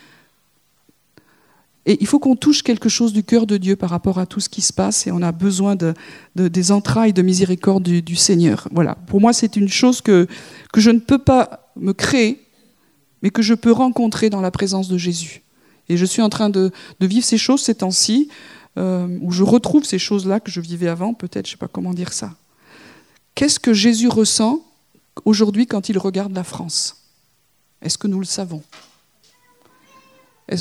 [1.89, 4.41] Et il faut qu'on touche quelque chose du cœur de Dieu par rapport à tout
[4.41, 5.95] ce qui se passe et on a besoin de,
[6.37, 8.69] des entrailles de miséricorde du, Seigneur.
[8.73, 8.95] Voilà.
[9.07, 10.27] Pour moi, c'est une chose que,
[10.71, 12.45] que je ne peux pas me créer,
[13.23, 15.41] mais que je peux rencontrer dans la présence de Jésus.
[15.89, 16.71] Et je suis en train de,
[17.01, 18.29] vivre ces choses ces temps-ci,
[18.77, 21.69] euh, où je retrouve ces choses-là que je vivais avant, peut-être, je ne sais pas
[21.69, 22.35] comment dire ça.
[23.35, 24.61] Qu'est-ce que Jésus ressent
[25.25, 26.97] aujourd'hui quand il regarde la France?
[27.81, 28.63] Est-ce que nous le savons?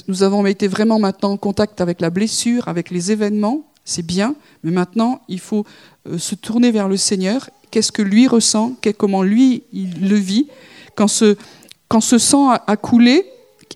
[0.08, 4.36] Nous avons été vraiment maintenant en contact avec la blessure, avec les événements, c'est bien,
[4.64, 5.66] mais maintenant il faut
[6.08, 7.50] euh, se tourner vers le Seigneur.
[7.72, 8.76] Qu'est-ce que lui ressent?
[8.98, 10.48] Comment lui il le vit?
[10.96, 11.38] Quand ce,
[11.88, 13.26] quand ce sang a coulé,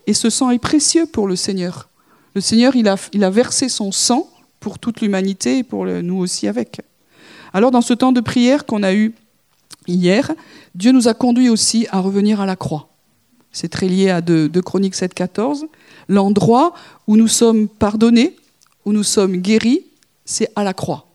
[0.08, 1.90] et ce sang est précieux pour le Seigneur.
[2.34, 6.18] Le Seigneur, il a, il a versé son sang pour toute l'humanité et pour nous
[6.18, 6.82] aussi avec.
[7.54, 9.14] Alors dans ce temps de prière qu'on a eu
[9.88, 10.32] hier,
[10.76, 12.88] Dieu nous a conduits aussi à revenir à la croix.
[13.52, 15.66] C'est très lié à 2, Chroniques 7, 14
[16.12, 16.74] l'endroit
[17.08, 18.36] où nous sommes pardonnés,
[18.86, 19.84] où nous sommes guéris,
[20.26, 21.06] c'est à la croix.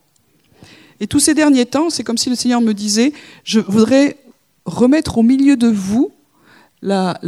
[1.00, 3.12] Et tous ces derniers temps, c'est comme si le Seigneur me disait,
[3.44, 4.16] je voudrais
[4.64, 6.10] remettre au milieu de vous
[6.82, 7.18] la,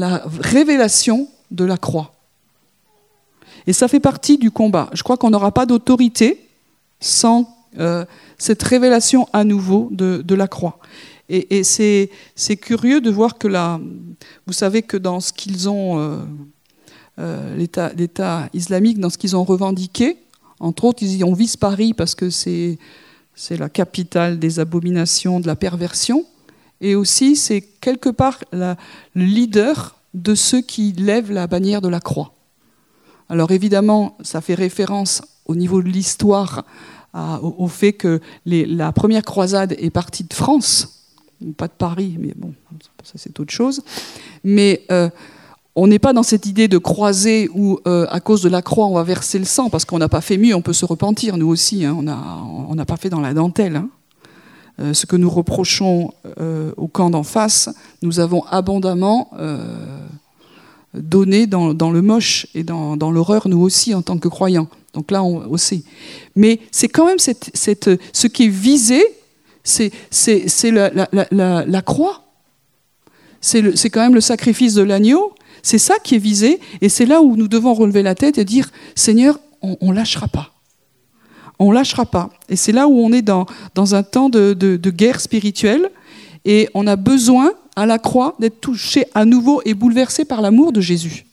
[0.40, 2.14] révélation de la croix.
[3.66, 4.88] Et ça fait partie du combat.
[4.94, 6.48] Je crois qu'on n'aura pas d'autorité
[7.00, 8.04] sans euh,
[8.38, 10.78] cette révélation à nouveau de, la croix.
[11.28, 13.78] Et, c'est curieux de voir que là,
[14.46, 16.18] vous savez que dans ce qu'ils ont euh,
[17.56, 20.18] l'État islamique dans ce qu'ils ont revendiqué.
[20.60, 22.78] Entre autres, ils y ont visé Paris parce que c'est
[23.50, 26.24] la capitale des abominations, de la perversion.
[26.80, 28.76] Et aussi, c'est quelque part le
[29.14, 32.32] leader de ceux qui lèvent la bannière de la croix.
[33.28, 36.64] Alors évidemment, ça fait référence au niveau de l'histoire
[37.42, 41.04] au, fait que la première croisade est partie de France,
[41.56, 42.54] pas de Paris, mais bon,
[43.02, 43.82] ça c'est autre chose.
[44.44, 45.10] Mais euh,
[45.80, 48.86] on n'est pas dans cette idée de croiser où, euh, à cause de la croix,
[48.86, 51.36] on va verser le sang, parce qu'on n'a pas fait mieux, on peut se repentir,
[51.36, 51.96] nous aussi, hein.
[51.96, 53.76] on n'a pas fait dans la dentelle.
[53.76, 53.88] Hein.
[54.80, 57.70] Euh, ce que nous reprochons euh, au camp d'en face,
[58.02, 59.30] nous avons abondamment
[60.94, 64.68] donné dans, le moche et dans, l'horreur, nous aussi, en tant que croyants.
[64.94, 65.84] Donc là, on aussi.
[66.34, 69.04] Mais c'est quand même ce qui est visé,
[69.62, 69.92] c'est
[70.72, 72.24] la, croix.
[73.40, 77.22] C'est quand même le sacrifice de l'agneau c'est ça qui est visé, et c'est là
[77.22, 80.52] où nous devons relever la tête et dire, Seigneur, on ne lâchera pas.
[81.58, 82.30] On ne lâchera pas.
[82.48, 85.90] Et c'est là où on est dans, dans un temps de, de, guerre spirituelle,
[86.44, 90.72] et on a besoin, à la croix, d'être touché à nouveau et bouleversé par l'amour
[90.72, 91.26] de Jésus.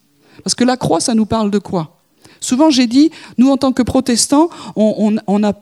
[0.43, 2.01] Parce que la croix, ça nous parle de quoi?
[2.41, 5.53] Souvent, j'ai dit, nous, en tant que protestants, on, on, a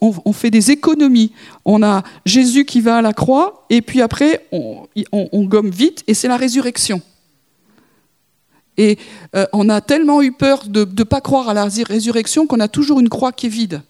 [0.00, 1.32] on, fait des économies.
[1.64, 6.04] On a Jésus qui va à la croix, et puis après, on, on gomme vite,
[6.06, 7.02] et c'est la résurrection.
[8.78, 8.98] Et
[9.36, 12.68] euh, on a tellement eu peur de ne pas croire à la résurrection qu'on a
[12.68, 13.82] toujours une croix qui est vide.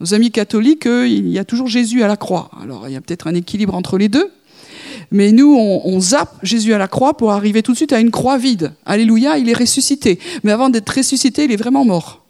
[0.00, 2.50] Nos amis catholiques, il y a toujours Jésus à la croix.
[2.62, 4.30] Alors il y a peut-être un équilibre entre les deux.
[5.12, 8.12] Mais nous, on, zappe Jésus à la croix pour arriver tout de suite à une
[8.12, 8.72] croix vide.
[8.86, 10.20] Alléluia, il est ressuscité.
[10.44, 12.24] Mais avant d'être ressuscité, il est vraiment mort.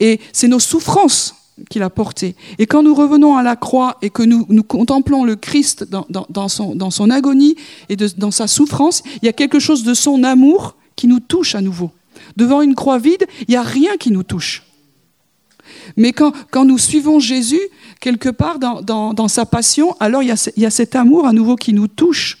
[0.00, 1.34] Et c'est nos souffrances
[1.70, 2.36] qu'il a portées.
[2.58, 7.10] Et quand nous revenons à la croix et que nous, contemplons le Christ dans, son,
[7.10, 7.56] agonie
[7.88, 11.54] et dans sa souffrance, il y a quelque chose de son amour qui nous touche
[11.54, 11.90] à nouveau.
[12.36, 14.64] Devant une croix vide, il n'y a rien qui nous touche.
[15.96, 16.32] Mais quand,
[16.64, 17.60] nous suivons Jésus,
[18.00, 21.32] quelque part dans, sa passion, alors il y, a, il y, a, cet amour à
[21.32, 22.38] nouveau qui nous touche.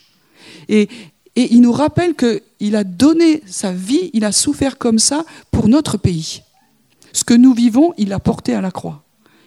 [0.68, 0.88] Et,
[1.36, 5.68] et il nous rappelle qu'il a donné sa vie, il a souffert comme ça pour
[5.68, 6.42] notre pays.
[7.12, 9.02] Ce que nous vivons, il l'a porté à la croix.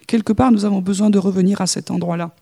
[0.08, 2.36] Quelque part, nous avons besoin de revenir à cet endroit-là.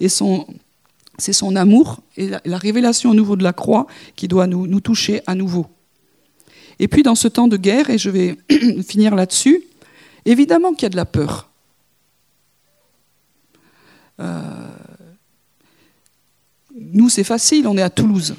[0.00, 3.86] Et c'est son amour et la, révélation au niveau de la croix
[4.16, 5.66] qui doit nous, nous toucher à nouveau.
[6.78, 8.36] Et puis dans ce temps de guerre, et je vais
[8.82, 9.62] finir là-dessus,
[10.24, 11.50] évidemment qu'il y a de la peur.
[14.20, 14.68] Euh,
[16.74, 18.34] nous, c'est facile, on est à Toulouse.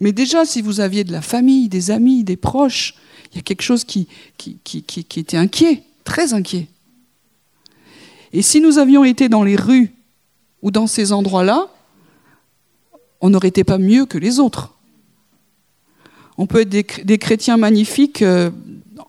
[0.00, 2.94] Mais déjà, si vous aviez de la famille, des amis, des proches,
[3.36, 4.08] il y a quelque chose qui,
[5.16, 6.68] était inquiet, très inquiet.
[8.32, 9.92] Et si nous avions été dans les rues
[10.62, 11.68] ou dans ces endroits-là,
[13.20, 14.74] on n'aurait été pas mieux que les autres.
[16.38, 18.50] On peut être des, chrétiens magnifiques euh,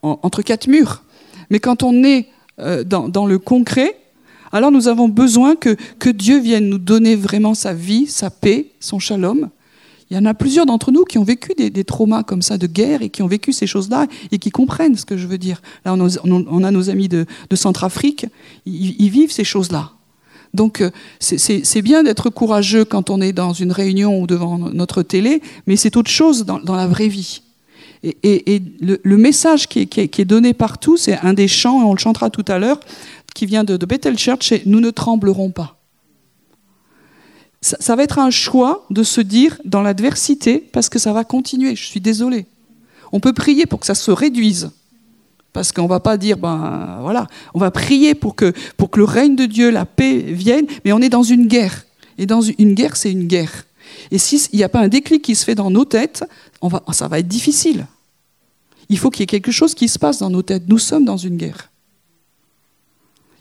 [0.02, 1.04] entre quatre murs,
[1.50, 2.28] mais quand on est
[2.60, 3.98] euh, dans, le concret,
[4.52, 8.72] alors nous avons besoin que, que Dieu vienne nous donner vraiment sa vie, sa paix,
[8.82, 9.50] son shalom,
[10.10, 12.66] il y en a plusieurs d'entre nous qui ont vécu des, traumas comme ça de
[12.66, 15.62] guerre et qui ont vécu ces choses-là et qui comprennent ce que je veux dire.
[15.84, 18.26] Là, on a, nos amis de, Centrafrique,
[18.66, 19.92] ils, vivent ces choses-là.
[20.54, 25.04] Donc euh, c'est bien d'être courageux quand on est dans une réunion ou devant notre
[25.04, 27.42] télé, mais c'est autre chose dans, la vraie vie.
[28.04, 32.30] Et, le, message qui est, donné partout, c'est un des chants, et on le chantera
[32.30, 32.80] tout à l'heure,
[33.36, 35.77] qui vient de, de Bethel Church, c'est Nous ne tremblerons pas
[37.62, 41.76] ça, va être un choix de se dire dans l'adversité, parce que ça va continuer,
[41.76, 42.46] je suis désolé.
[43.12, 44.72] On peut prier pour que ça se réduise.
[45.54, 49.06] Parce qu'on va pas dire, ben voilà, on va prier pour que, pour que le
[49.06, 51.86] règne de Dieu, la paix vienne, mais on est dans une guerre.
[52.20, 53.66] Et dans une guerre, c'est une guerre.
[54.12, 56.24] Et s'il n'y a pas un déclic qui se fait dans nos têtes,
[56.92, 57.88] ça va être difficile.
[58.90, 60.64] Il faut qu'il y ait quelque chose qui se passe dans nos têtes.
[60.68, 61.72] Nous sommes dans une guerre.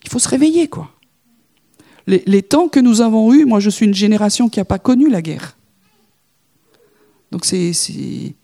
[0.04, 0.95] Il faut se réveiller, quoi
[2.06, 5.08] les, temps que nous avons eus, moi je suis une génération qui n'a pas connu
[5.10, 5.56] la guerre.
[7.32, 7.72] Donc c'est,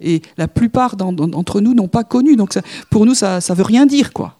[0.00, 2.36] et la plupart d'entre nous n'ont pas connu.
[2.36, 2.58] Donc
[2.90, 4.38] pour nous, ça ne veut rien dire, quoi.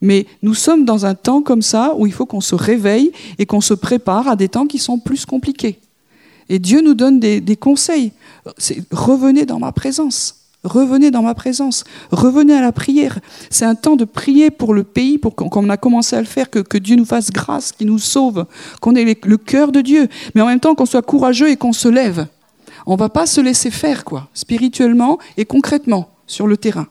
[0.00, 3.46] Mais nous sommes dans un temps comme ça où il faut qu'on se réveille et
[3.46, 5.80] qu'on se prépare à des temps qui sont plus compliqués.
[6.48, 8.12] Et Dieu nous donne des, des conseils.
[8.90, 10.37] revenez dans ma présence.
[10.64, 13.20] Revenez dans ma présence, revenez à la prière.
[13.48, 16.50] C'est un temps de prier pour le pays, pour qu'on a commencé à le faire,
[16.50, 18.44] que, Dieu nous fasse grâce, qu'il nous sauve,
[18.80, 21.72] qu'on ait le cœur de Dieu, mais en même temps qu'on soit courageux et qu'on
[21.72, 22.26] se lève.
[22.86, 26.88] On ne va pas se laisser faire, quoi, spirituellement et concrètement, sur le terrain.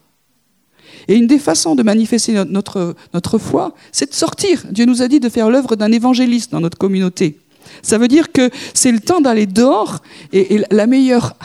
[1.10, 4.65] Et une des façons de manifester notre, notre foi, c'est de sortir.
[4.71, 7.39] Dieu nous a dit de faire l'œuvre d'un évangéliste dans notre communauté.
[7.82, 9.99] Ça veut dire que c'est le temps d'aller dehors
[10.34, 11.36] et, la meilleure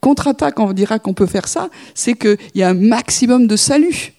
[0.00, 4.14] contre-attaque, on dira qu'on peut faire ça, c'est qu'il y a un maximum de salut.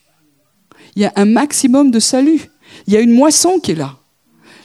[0.96, 2.50] Il y a un maximum de salut.
[2.88, 3.96] Il y a une moisson qui est là.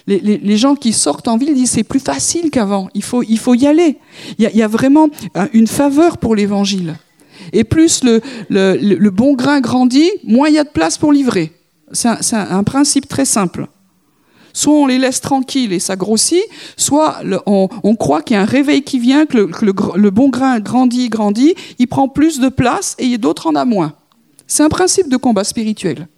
[0.06, 3.54] Les, gens qui sortent en ville disent c'est plus facile qu'avant, il faut, il faut
[3.54, 3.98] y aller.
[4.38, 5.08] Il y, a, vraiment
[5.52, 6.96] une faveur pour l'évangile.
[7.52, 11.52] Et plus le, le, bon grain grandit, moins il y a de place pour livrer.
[11.92, 13.66] C'est un principe très simple.
[14.56, 16.42] Soit on les laisse tranquilles et ça grossit,
[16.78, 21.10] soit on, croit qu'il y a un réveil qui vient, que, le, bon grain grandit,
[21.10, 23.92] grandit, il prend plus de place et d'autres en a moins.
[24.46, 26.08] C'est un principe de combat spirituel.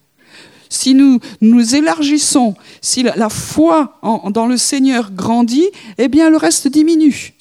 [0.68, 3.98] Si nous nous élargissons, si la, foi
[4.30, 5.66] dans le Seigneur grandit,
[5.98, 7.34] eh bien le reste diminue.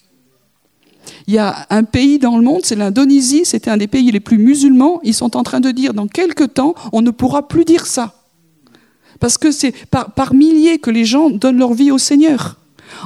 [1.28, 4.20] Il y a un pays dans le monde, c'est l'Indonésie, c'était un des pays les
[4.20, 7.66] plus musulmans, ils sont en train de dire dans quelques temps, on ne pourra plus
[7.66, 8.17] dire ça.
[9.20, 12.58] Parce que c'est par, milliers que les gens donnent leur vie au Seigneur.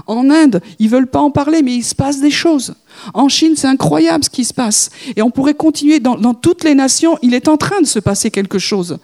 [0.07, 2.75] En Inde, ils veulent pas en parler, mais il se passe des choses.
[3.13, 4.89] En Chine, c'est incroyable ce qui se passe.
[5.15, 8.31] Et on pourrait continuer dans, toutes les nations, il est en train de se passer
[8.31, 8.99] quelque chose.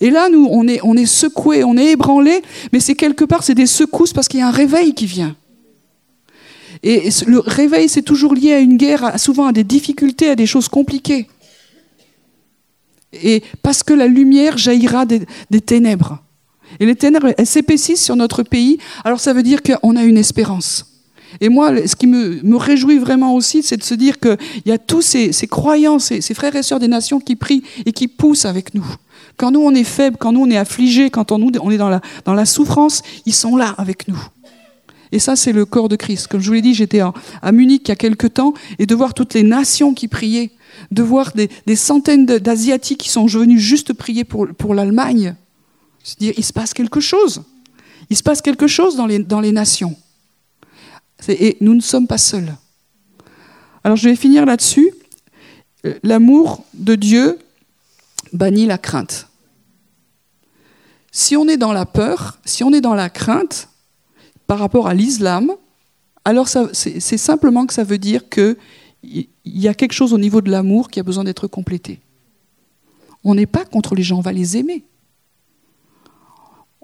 [0.00, 3.42] Et là, nous, on est, on est secoués, on est ébranlés, mais c'est quelque part,
[3.42, 5.36] c'est des secousses parce qu'il y a un réveil qui vient.
[6.82, 10.46] Et le réveil, c'est toujours lié à une guerre, souvent à des difficultés, à des
[10.46, 11.28] choses compliquées.
[13.12, 16.22] Et parce que la lumière jaillira des ténèbres.
[16.80, 20.18] Et les ténèbres, elles s'épaississent sur notre pays, alors ça veut dire qu'on a une
[20.18, 20.86] espérance.
[21.40, 24.78] Et moi, ce qui me, réjouit vraiment aussi, c'est de se dire qu'il y a
[24.78, 28.44] tous ces, ces croyants, ces, frères et sœurs des nations qui prient et qui poussent
[28.44, 28.86] avec nous.
[29.36, 32.00] Quand nous, on est faibles, quand nous, on est affligés, quand on, on est dans
[32.34, 34.22] la, souffrance, ils sont là avec nous.
[35.10, 36.26] Et ça, c'est le corps de Christ.
[36.26, 38.94] Comme je vous l'ai dit, j'étais à Munich il y a quelque temps, et de
[38.94, 40.50] voir toutes les nations qui priaient,
[40.90, 45.34] de voir des, centaines d'Asiatiques qui sont venus juste prier pour l'Allemagne.
[46.18, 47.42] Dire il se passe quelque chose.
[48.10, 49.96] Il se passe quelque chose dans les, dans les nations.
[51.28, 52.54] Et nous ne sommes pas seuls.
[53.84, 54.92] Alors je vais finir là-dessus.
[55.86, 57.38] Euh, l'amour de Dieu
[58.32, 59.28] bannit la crainte.
[61.10, 63.68] Si on est dans la peur, si on est dans la crainte
[64.46, 65.52] par rapport à l'islam,
[66.24, 68.56] alors c'est simplement que ça veut dire qu'il
[69.44, 72.00] y a quelque chose au niveau de l'amour qui a besoin d'être complété.
[73.24, 74.84] On n'est pas contre les gens, on va les aimer.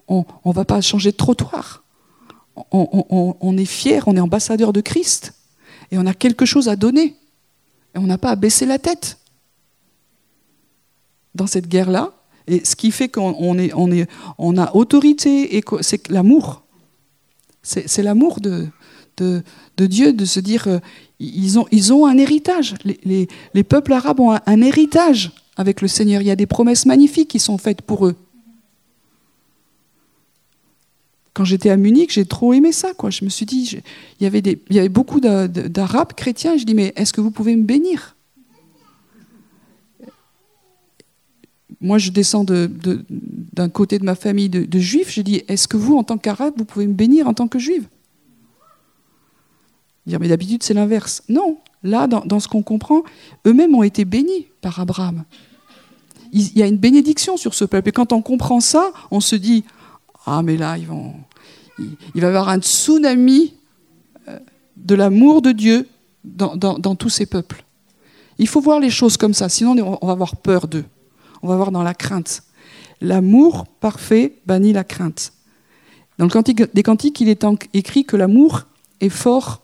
[0.09, 1.82] On ne va pas changer de trottoir.
[2.72, 5.34] On, est fier, on est ambassadeur de Christ.
[5.90, 7.16] Et on a quelque chose à donner.
[7.94, 9.18] Et on n'a pas à baisser la tête
[11.34, 12.12] dans cette guerre-là.
[12.46, 16.62] Et ce qui fait qu'on a autorité, c'est l'amour.
[17.62, 18.68] C'est l'amour de,
[19.76, 20.78] Dieu de se dire, euh,
[21.20, 21.59] ils,
[21.92, 22.74] ont, un héritage.
[22.84, 26.22] Les, peuples arabes ont un, héritage avec le Seigneur.
[26.22, 28.16] Il y a des promesses magnifiques qui sont faites pour eux.
[31.39, 32.89] Quand j'étais à Munich, j'ai trop aimé ça.
[33.11, 33.80] Je me suis dit,
[34.18, 36.57] il, y avait des, il y avait beaucoup d'Arabes chrétiens.
[36.57, 38.16] je dis, mais est-ce que vous pouvez me bénir?
[41.80, 45.12] Moi, je descends d'un côté de ma famille de, juifs.
[45.12, 47.61] Je dis, est-ce que vous, en tant qu'arabe, vous pouvez me bénir en tant que
[47.61, 47.86] juive?
[50.07, 51.22] Dire, mais d'habitude, c'est l'inverse.
[51.28, 53.05] Non, là, dans, ce qu'on comprend,
[53.47, 55.22] eux-mêmes ont été bénis par Abraham.
[56.32, 57.91] Il, y a une bénédiction sur ce peuple.
[57.91, 59.62] Et quand on comprend ça, on se dit,
[60.26, 61.14] ah, mais là, ils vont,
[61.79, 63.55] il, va y avoir un tsunami
[64.29, 64.39] euh,
[64.76, 65.89] de l'amour de Dieu
[66.24, 67.64] dans, dans tous ces peuples.
[68.39, 70.85] Il faut voir les choses comme ça, sinon on va avoir peur d'eux
[71.43, 72.43] on va voir dans la crainte.
[73.01, 75.33] L'amour parfait bannit la crainte.
[76.18, 78.64] Dans le Cantique des Cantiques, il est écrit que l'amour
[79.01, 79.62] est fort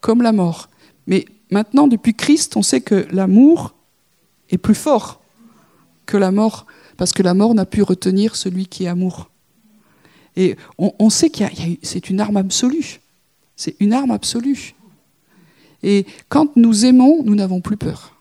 [0.00, 0.70] comme la mort.
[1.06, 3.74] Mais maintenant, depuis Christ, on sait que l'amour
[4.50, 5.20] est plus fort
[6.06, 6.64] que la mort,
[6.96, 9.28] parce que la mort n'a pu retenir celui qui est amour.
[10.38, 11.42] Et on, sait que
[11.82, 13.00] c'est une arme absolue.
[13.56, 14.76] C'est une arme absolue.
[15.82, 18.14] Et quand nous aimons, nous n'avons plus peur.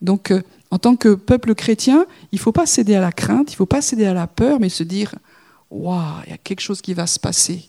[0.00, 3.50] Donc, euh, en tant que peuple chrétien, il ne faut pas céder à la crainte,
[3.50, 5.14] il ne faut pas céder à la peur, mais se dire
[5.70, 7.68] Waouh, il y a quelque chose qui va se passer.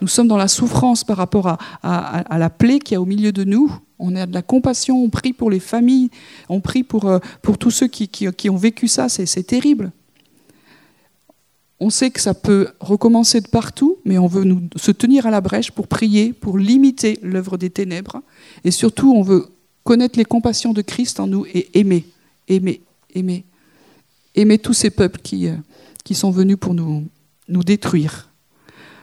[0.00, 3.32] Nous sommes dans la souffrance par rapport à, la plaie qui y a au milieu
[3.32, 3.70] de nous.
[3.98, 6.08] On a de la compassion, on prie pour les familles,
[6.48, 7.18] on prie pour, euh,
[7.60, 9.92] tous ceux qui, ont vécu ça, c'est terrible.
[11.84, 15.42] On sait que ça peut recommencer de partout, mais on veut se tenir à la
[15.42, 18.22] brèche pour prier, pour limiter l'œuvre des ténèbres.
[18.64, 19.48] Et surtout, on veut
[19.82, 22.06] connaître les compassions de Christ en nous et aimer,
[22.48, 22.80] aimer,
[23.14, 23.44] aimer.
[24.34, 25.56] Aimer tous ces peuples qui, euh,
[26.12, 27.04] sont venus pour nous,
[27.48, 28.30] détruire.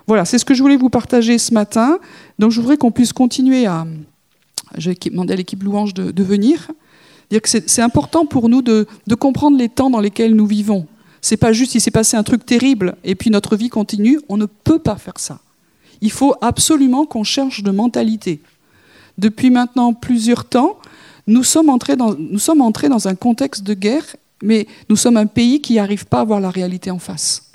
[0.08, 2.00] Voilà, c'est ce que je voulais vous partager ce matin.
[2.40, 3.86] Donc je voudrais qu'on puisse continuer à...
[4.80, 6.72] J'ai demandé à l'équipe louange de, venir.
[7.46, 10.88] C'est important pour nous de, de, comprendre les temps dans lesquels nous vivons.
[11.22, 14.20] C'est pas juste il s'est passé un truc terrible et puis notre vie continue.
[14.28, 15.40] On ne peut pas faire ça.
[16.02, 18.42] Il faut absolument qu'on cherche de mentalité
[19.22, 20.78] depuis maintenant plusieurs temps,
[21.28, 24.04] nous sommes, entrés dans, un contexte de guerre,
[24.42, 27.52] mais nous sommes un pays qui n'arrive pas à voir la réalité en face.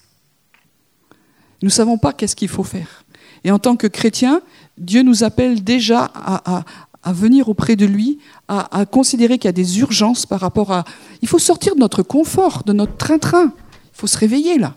[1.63, 3.05] Nous ne savons pas qu'est-ce qu'il faut faire.
[3.43, 4.41] Et en tant que chrétiens,
[4.79, 6.65] Dieu nous appelle déjà à,
[7.13, 10.85] venir auprès de lui, à, considérer qu'il y a des urgences par rapport à...
[11.23, 13.53] Il faut sortir de notre confort, de notre train-train.
[13.55, 14.75] Il faut se réveiller là.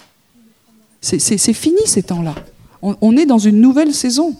[1.01, 2.35] C'est fini ces temps-là.
[2.81, 4.35] on est dans une nouvelle saison.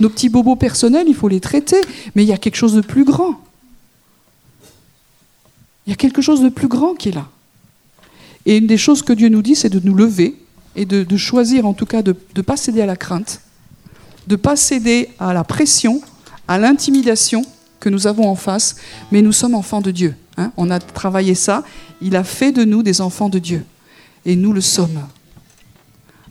[0.00, 1.80] Nos petits bobos personnels, il faut les traiter,
[2.14, 3.38] mais il y a quelque chose de plus grand.
[5.86, 7.28] Il y a quelque chose de plus grand qui est là.
[8.46, 10.36] Et une des choses que Dieu nous dit, c'est de nous lever
[10.76, 13.42] et de, choisir en tout cas de ne pas céder à la crainte,
[14.26, 16.00] de ne pas céder à la pression,
[16.50, 17.44] à l'intimidation
[17.78, 18.74] que nous avons en face,
[19.12, 20.16] mais nous sommes enfants de Dieu.
[20.36, 20.50] Hein.
[20.56, 21.62] On a travaillé ça,
[22.02, 23.64] il a fait de nous des enfants de Dieu.
[24.26, 25.00] Et nous le sommes.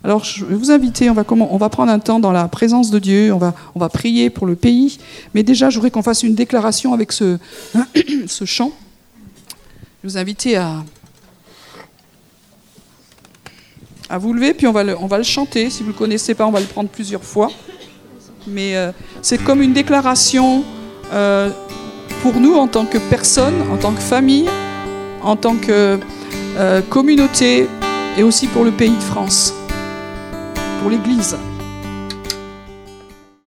[0.03, 2.91] Alors je vais vous inviter, on va, on va prendre un temps dans la présence
[2.91, 4.99] de Dieu, on va, on va prier pour le pays,
[5.33, 7.37] mais déjà je voudrais qu'on fasse une déclaration avec ce,
[8.27, 8.73] ce chant.
[10.03, 10.83] Je vais vous inviter à,
[14.09, 15.69] à vous lever, puis on va, on va le chanter.
[15.69, 17.49] Si vous ne le connaissez pas, on va le prendre plusieurs fois.
[18.47, 20.63] Mais euh, c'est comme une déclaration
[21.13, 21.49] euh,
[22.21, 24.49] pour nous en tant que personne, en tant que famille,
[25.21, 25.99] en tant que
[26.57, 27.67] euh, communauté
[28.17, 29.53] et aussi pour le pays de France
[30.81, 31.37] pour l'Église.